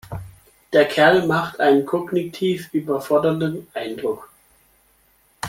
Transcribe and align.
Der 0.73 0.85
Kerl 0.87 1.27
macht 1.27 1.59
einen 1.59 1.85
kognitiv 1.85 2.73
überforderten 2.73 3.67
Eindruck. 3.75 4.31